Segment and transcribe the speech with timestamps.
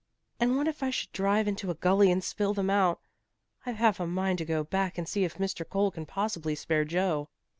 [0.39, 3.01] "And what if I should drive into a gully and spill them out?
[3.67, 5.63] I've half a mind to go back and see if Mr.
[5.63, 7.29] Cole can possibly spare Joe."